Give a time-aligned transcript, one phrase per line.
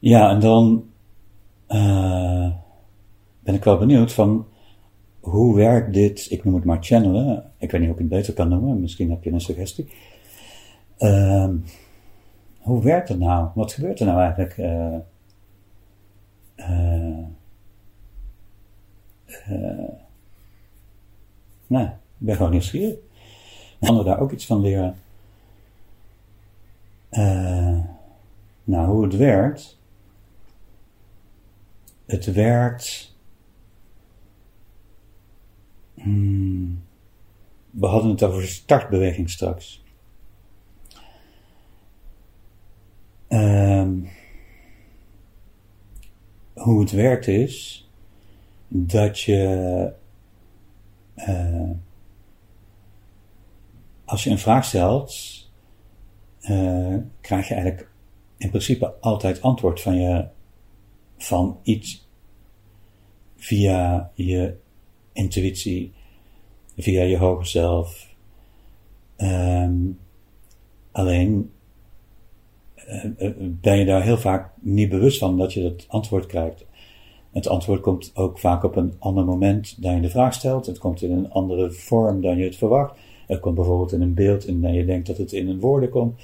[0.00, 0.90] Ja, en dan
[1.68, 2.50] uh,
[3.40, 4.46] ben ik wel benieuwd van
[5.20, 8.34] hoe werkt dit, ik noem het maar channelen, ik weet niet of ik het beter
[8.34, 9.92] kan noemen, misschien heb je een suggestie.
[10.98, 11.48] Uh,
[12.58, 13.48] hoe werkt het nou?
[13.54, 14.56] Wat gebeurt er nou eigenlijk?
[14.56, 14.96] Uh,
[21.66, 22.96] nou, ik ben gewoon nieuwsgierig.
[23.80, 24.94] Anderen daar ook iets van leren.
[28.64, 29.79] nou, hoe het werkt.
[32.10, 33.14] Het werkt.
[35.94, 36.82] Hmm,
[37.70, 39.84] we hadden het over startbeweging straks.
[43.28, 44.08] Um,
[46.54, 47.88] hoe het werkt is
[48.68, 49.92] dat je
[51.16, 51.70] uh,
[54.04, 55.14] als je een vraag stelt,
[56.40, 57.90] uh, krijg je eigenlijk
[58.36, 60.28] in principe altijd antwoord van je
[61.22, 62.08] van iets
[63.36, 64.54] via je
[65.12, 65.92] intuïtie,
[66.76, 68.08] via je hoger zelf.
[69.16, 69.98] Um,
[70.92, 71.50] alleen
[73.18, 76.66] uh, ben je daar heel vaak niet bewust van dat je dat antwoord krijgt.
[77.32, 80.66] Het antwoord komt ook vaak op een ander moment dan je de vraag stelt.
[80.66, 82.98] Het komt in een andere vorm dan je het verwacht.
[83.26, 86.20] Het komt bijvoorbeeld in een beeld en je denkt dat het in een woorden komt.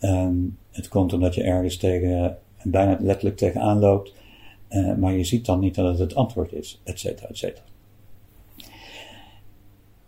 [0.00, 4.14] Um, het komt omdat je ergens tegen, bijna letterlijk tegenaan loopt.
[4.76, 7.64] Uh, maar je ziet dan niet dat het het antwoord is, et cetera, et cetera.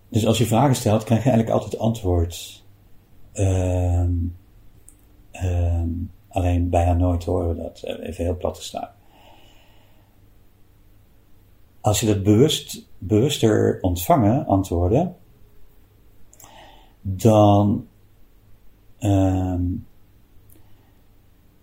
[0.08, 2.64] Dus als je vragen stelt, krijg je eigenlijk altijd antwoord.
[3.34, 4.04] Uh,
[5.32, 5.82] uh,
[6.28, 8.90] alleen bijna nooit horen we dat, eh, even heel plat te staan.
[11.80, 15.16] Als je dat bewust, bewuster ontvangen, antwoorden,
[17.00, 17.86] dan,
[18.98, 19.62] ehm,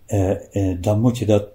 [0.06, 1.48] eh, dan moet je dat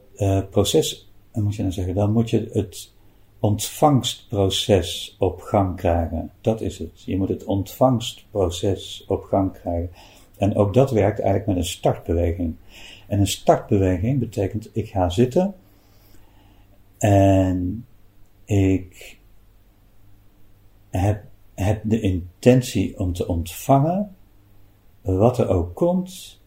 [0.50, 2.94] proces dan moet je dan zeggen, dan moet je het
[3.40, 6.32] ontvangstproces op gang krijgen.
[6.42, 7.04] Dat is het.
[7.04, 9.90] Je moet het ontvangstproces op gang krijgen.
[10.38, 12.56] En ook dat werkt eigenlijk met een startbeweging.
[13.08, 15.56] En een startbeweging betekent, ik ga zitten
[16.98, 17.86] en
[18.46, 19.18] ik
[20.90, 21.24] heb,
[21.56, 24.16] heb de intentie om te ontvangen
[25.02, 26.41] wat er ook komt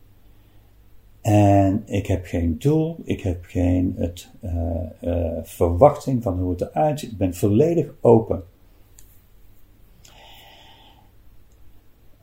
[1.25, 4.53] en ik heb geen doel, ik heb geen het, uh,
[5.01, 7.11] uh, verwachting van hoe het eruit ziet.
[7.11, 8.45] Ik ben volledig open.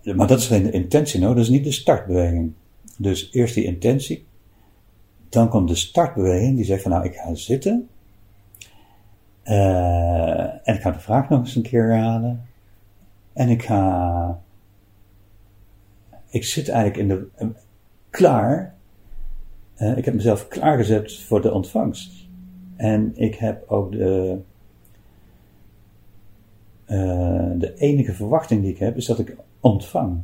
[0.03, 2.53] Maar dat is geen de intentie, nou, dat is niet de startbeweging.
[2.97, 4.25] Dus eerst die intentie,
[5.29, 7.89] dan komt de startbeweging die zegt van nou, ik ga zitten.
[9.43, 12.45] Uh, en ik ga de vraag nog eens een keer herhalen.
[13.33, 14.41] En ik ga.
[16.29, 17.53] Ik zit eigenlijk in de.
[18.09, 18.79] klaar
[19.81, 22.27] ik heb mezelf klaargezet voor de ontvangst.
[22.75, 24.37] En ik heb ook de,
[26.87, 30.21] uh, de enige verwachting die ik heb, is dat ik ontvang.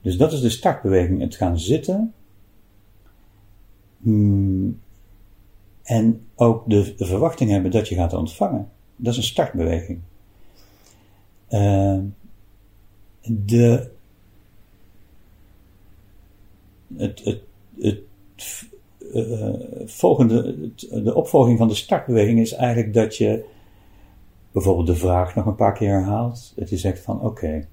[0.00, 1.20] Dus dat is de startbeweging.
[1.20, 2.14] Het gaan zitten.
[3.98, 4.80] Hmm,
[5.82, 8.68] en ook de, verwachting hebben dat je gaat ontvangen.
[8.96, 10.00] Dat is een startbeweging.
[11.50, 11.98] Uh,
[13.22, 13.90] de,
[16.96, 17.40] het, het,
[17.78, 18.00] het
[19.14, 19.54] uh,
[19.84, 23.44] volgende, de opvolging van de startbeweging is eigenlijk dat je
[24.52, 26.52] bijvoorbeeld de vraag nog een paar keer herhaalt.
[26.56, 27.66] Dat je zegt van oké.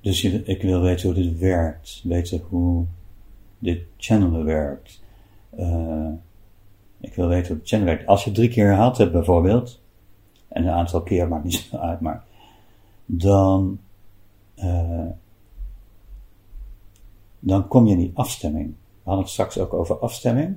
[0.00, 2.00] Dus je, ik wil weten hoe dit werkt.
[2.04, 2.84] Weten hoe
[3.58, 5.02] dit channelen werkt.
[5.58, 6.08] Uh,
[7.00, 8.06] ik wil weten hoe het channel werkt.
[8.06, 9.80] Als je drie keer herhaald hebt bijvoorbeeld.
[10.48, 12.24] En een aantal keer maakt niet zo uit, maar.
[13.06, 13.78] Dan.
[17.40, 18.68] Dan kom je die afstemming.
[18.68, 20.56] We hadden het straks ook over afstemming.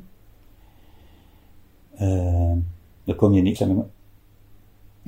[2.01, 2.51] Uh,
[3.03, 3.83] dan kom je afstemming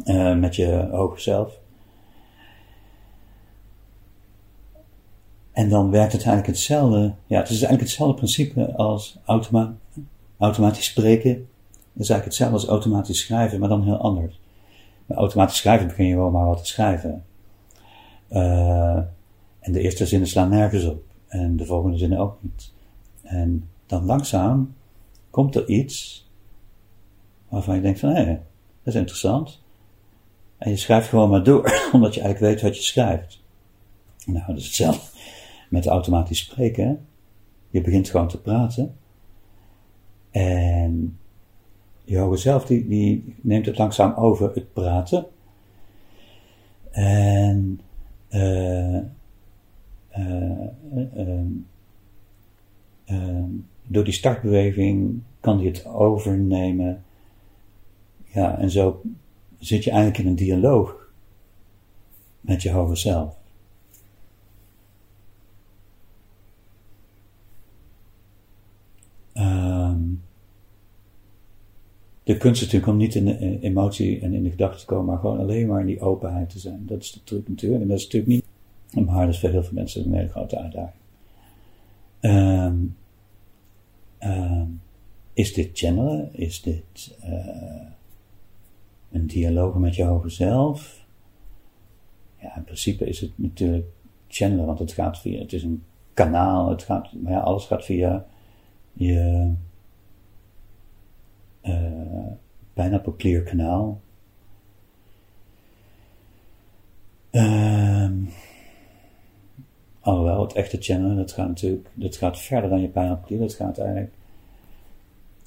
[0.03, 1.59] uh, met je hoger zelf.
[5.51, 7.13] En dan werkt het eigenlijk hetzelfde.
[7.27, 9.75] Ja, het is eigenlijk hetzelfde principe als automa
[10.37, 11.29] automatisch spreken.
[11.29, 14.39] Het is eigenlijk hetzelfde als automatisch schrijven, maar dan heel anders.
[15.05, 17.23] Met automatisch schrijven begin je wel maar wat te schrijven.
[18.29, 18.97] Uh,
[19.59, 21.04] en de eerste zinnen slaan nergens op.
[21.27, 22.73] En de volgende zinnen ook niet.
[23.21, 24.73] En dan langzaam
[25.29, 26.27] komt er iets
[27.49, 29.61] waarvan je denkt van, hé, dat is interessant.
[30.57, 31.63] En je schrijft gewoon maar door,
[31.93, 33.43] omdat je eigenlijk weet wat je schrijft.
[34.25, 35.17] Nou, dat is hetzelfde
[35.69, 37.05] met automatisch spreken.
[37.69, 38.95] Je begint gewoon te praten.
[40.31, 41.17] En
[42.03, 45.25] je hoger zelf, die, die neemt het langzaam over het praten.
[46.91, 47.81] En
[48.29, 48.99] uh,
[53.87, 57.03] door die startbeweging kan hij het overnemen.
[58.23, 59.01] Ja, en zo
[59.59, 61.09] zit je eigenlijk in een dialoog
[62.41, 63.35] met je hoger zelf.
[69.33, 69.99] Ehm,
[72.23, 75.05] de kunst is natuurlijk om niet in de emotie en in de gedachten te komen,
[75.05, 76.85] maar gewoon alleen maar in die openheid te zijn.
[76.85, 77.81] Dat is de truc natuurlijk.
[77.81, 78.44] En dat is natuurlijk niet,
[79.03, 81.01] maar dat is voor heel veel mensen een hele grote uitdaging.
[82.21, 82.95] Um,
[85.33, 86.33] is dit channelen?
[86.33, 87.87] Is dit uh,
[89.11, 91.05] een dialoog met je hoger zelf?
[92.41, 93.87] Ja, in principe is het natuurlijk
[94.27, 95.83] channelen, want het gaat via, het is een
[96.13, 98.25] kanaal, het gaat, maar ja, alles gaat via
[98.93, 99.53] je
[101.61, 102.27] uh,
[102.73, 104.01] bijna clear kanaal.
[107.31, 108.29] Um,
[110.05, 113.77] alhoewel, het echte channelen, dat gaat natuurlijk, dat gaat verder dan je pineapple dat gaat
[113.77, 114.11] eigenlijk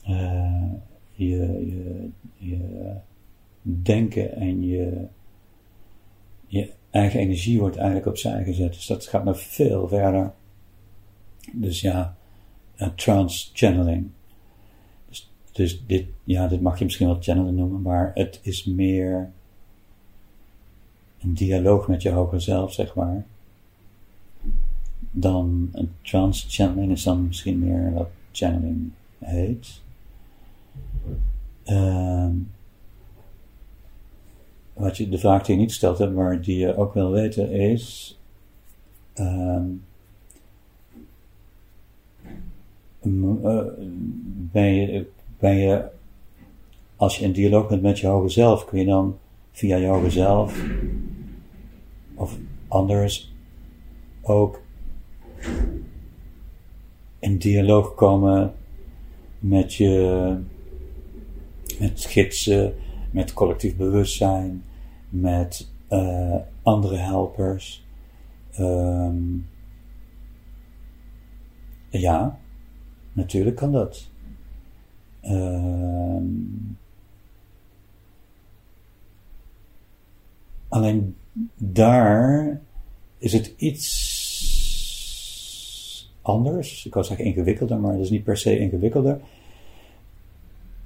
[0.08, 0.72] uh,
[1.12, 2.96] je, je,
[3.62, 5.06] denken en je,
[6.46, 8.72] je eigen energie wordt eigenlijk opzij gezet.
[8.72, 10.32] Dus dat gaat nog veel verder.
[11.52, 12.16] Dus ja,
[12.76, 14.10] uh, trance channeling.
[15.08, 19.32] Dus, dus, dit, ja, dit mag je misschien wel channelen noemen, maar het is meer
[21.20, 23.26] een dialoog met je hoger zelf, zeg maar.
[25.10, 29.80] Dan een trance channeling is dan misschien meer wat channeling heet.
[31.66, 32.28] Uh,
[34.72, 37.50] wat je, de vraag die je niet gesteld hebt, maar die je ook wil weten,
[37.50, 38.18] is:
[39.14, 39.62] uh,
[44.52, 45.06] ben, je,
[45.38, 45.84] ben je,
[46.96, 49.18] als je in dialoog bent met je hoger zelf, kun je dan
[49.52, 50.64] via je hoger zelf
[52.14, 53.32] of anders
[54.22, 54.60] ook
[57.18, 58.54] in dialoog komen
[59.38, 60.36] met je,
[61.78, 62.74] met gidsen,
[63.10, 64.64] met collectief bewustzijn,
[65.08, 67.86] met uh, andere helpers.
[68.58, 69.48] Um,
[71.88, 72.38] ja,
[73.12, 74.10] natuurlijk kan dat.
[75.22, 76.78] Um,
[80.68, 81.16] alleen
[81.56, 82.60] daar
[83.18, 84.17] is het iets
[86.28, 86.86] anders.
[86.86, 89.20] Ik wou zeggen ingewikkelder, maar dat is niet per se ingewikkelder.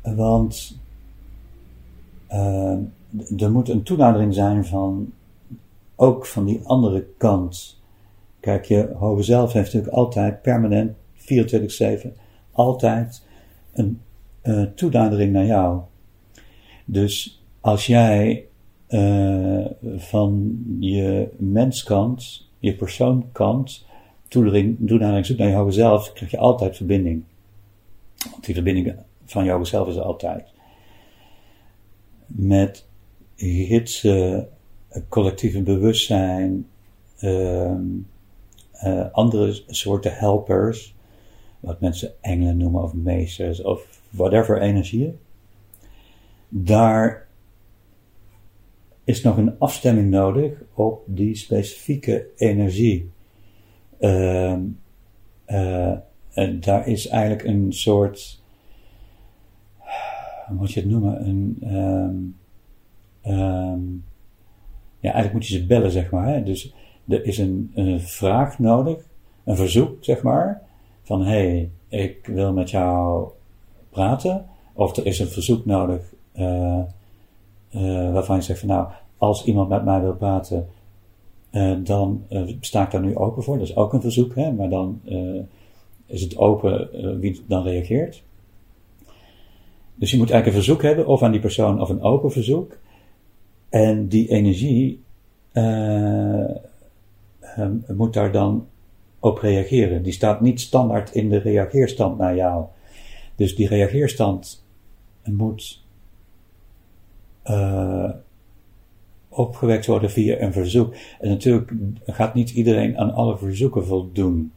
[0.03, 0.79] Want
[2.31, 2.77] uh,
[3.37, 5.13] er moet een toenadering zijn van
[5.97, 7.81] ook van die andere kant.
[8.41, 12.09] Kijk, je hoge zelf heeft natuurlijk altijd permanent 24-7
[12.53, 13.27] altijd
[13.73, 14.01] een
[14.43, 15.81] uh, toenadering naar jou.
[16.85, 18.47] Dus als jij
[18.89, 19.65] uh,
[19.97, 23.87] van je menskant, je persoonkant,
[24.33, 27.23] toenadering zoekt naar hoge zelf, krijg je altijd verbinding.
[28.31, 28.95] Want die verbinding
[29.25, 30.49] van jou zelf is er altijd.
[32.27, 32.87] Met
[33.37, 34.49] gidsen,
[35.09, 36.67] collectieve bewustzijn,
[37.21, 37.71] uh,
[38.85, 40.95] uh, andere soorten helpers,
[41.61, 45.19] wat mensen engelen noemen of meesters of whatever energieën.
[46.49, 47.27] Daar
[49.05, 53.11] is nog een afstemming nodig op die specifieke energie.
[54.03, 54.57] Uh,
[56.61, 58.43] daar is eigenlijk een soort
[60.47, 61.29] hoe moet je het noemen?
[61.29, 61.59] Een,
[63.27, 64.05] um,
[65.01, 66.27] ja, eigenlijk moet je ze bellen, zeg maar.
[66.27, 66.43] Hè?
[66.43, 66.75] Dus
[67.09, 68.99] er is een, een vraag nodig,
[69.45, 70.63] een verzoek, zeg maar,
[71.03, 73.29] van hé, hey, ik wil met jou
[73.91, 74.47] praten.
[74.73, 76.81] Of er is een verzoek nodig uh,
[78.13, 80.69] waarvan je zegt van nou, als iemand met mij wil praten,
[81.53, 82.25] uh, dan
[82.61, 83.59] sta ik daar nu open voor.
[83.59, 84.53] Dat is ook een verzoek, hè?
[84.53, 85.01] maar dan
[86.07, 86.89] is het open
[87.21, 88.23] wie dan reageert.
[89.95, 92.79] Dus je moet eigenlijk een verzoek hebben, of aan die persoon, of een open verzoek.
[93.69, 95.03] En die energie
[95.53, 96.51] uh,
[97.89, 98.67] moet daar dan
[99.19, 100.03] op reageren.
[100.03, 102.65] Die staat niet standaard in de reageerstand naar jou.
[103.37, 104.65] Dus die reageerstand
[105.25, 105.83] moet
[109.35, 110.95] opgewekt worden via een verzoek.
[111.21, 111.73] En natuurlijk
[112.07, 114.53] gaat niet iedereen aan alle verzoeken voldoen.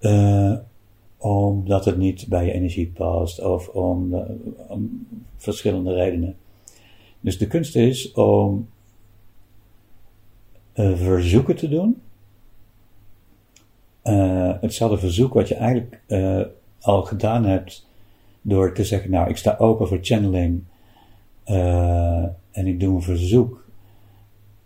[0.00, 0.54] Uh,
[1.16, 4.14] omdat het niet bij je energie past of om,
[4.68, 6.36] om verschillende redenen.
[7.20, 8.68] Dus de kunst is om
[10.74, 12.00] uh, verzoeken te doen.
[14.60, 16.00] Hetzelfde verzoek wat je eigenlijk
[16.80, 17.86] al gedaan hebt
[18.42, 20.62] door te zeggen, nou, ik sta open voor channeling
[22.50, 23.63] en ik doe een verzoek.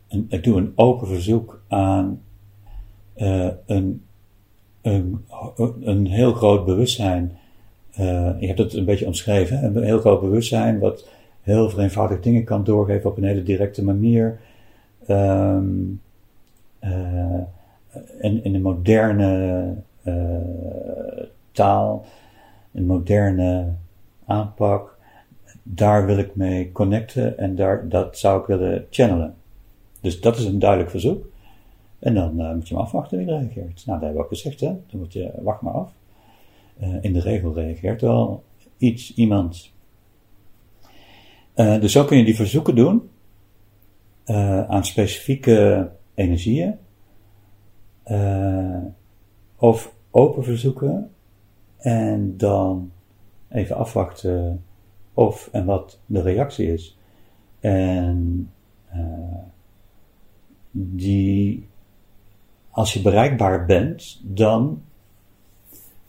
[0.09, 2.23] En, ik doe een open verzoek aan
[3.67, 4.03] een
[4.83, 5.25] een,
[5.81, 7.38] een heel groot bewustzijn.
[8.00, 9.65] Uh, je hebt het een beetje omschreven.
[9.65, 11.09] Een heel groot bewustzijn wat
[11.41, 14.38] heel vereenvoudigd dingen kan doorgeven op een hele directe manier.
[15.09, 16.00] Um,
[16.81, 17.41] uh,
[18.21, 19.75] in, in een moderne
[21.53, 22.05] taal,
[22.73, 23.67] een moderne
[24.27, 24.97] aanpak.
[25.62, 29.35] Daar wil ik mee connecten en daar, dat zou ik willen channelen.
[30.00, 31.26] Dus dat is een duidelijk verzoek.
[31.99, 33.87] En dan uh, moet je maar afwachten wie reageert.
[33.87, 34.67] Nou, dat hebben we ook gezegd, hè.
[34.67, 35.93] Dan moet je, wacht maar af.
[36.83, 38.45] Uh, in de regel reageert wel
[38.76, 39.73] iets, iemand.
[41.55, 43.11] Uh, dus zo kun je die verzoeken doen.
[44.69, 46.78] aan specifieke energieën.
[49.57, 51.11] of open verzoeken.
[51.78, 52.93] En dan
[53.49, 54.64] even afwachten
[55.14, 56.99] of en wat de reactie is.
[57.61, 58.50] En
[60.87, 61.69] die
[62.71, 64.83] als je bereikbaar bent, dan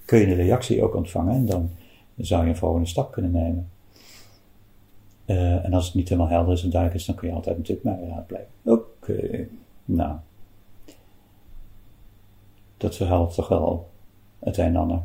[0.05, 1.71] kun je de reactie ook ontvangen en dan
[2.17, 3.69] zou je een volgende stap kunnen nemen.
[5.25, 7.57] Uh, en als het niet helemaal helder is en duidelijk is, dan kun je altijd
[7.57, 8.47] natuurlijk mij raadplegen.
[8.63, 9.47] Oké,
[9.85, 10.15] nou.
[12.77, 13.89] Dat verhelpt toch wel
[14.39, 15.01] het een en ander.